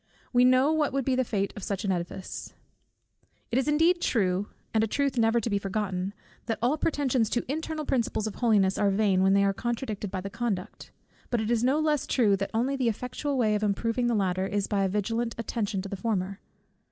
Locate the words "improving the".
13.61-14.15